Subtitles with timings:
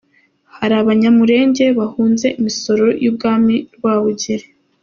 [0.57, 4.45] Hari Abanyamulenge bahunze imisoro y’Umwami Rwabugiri.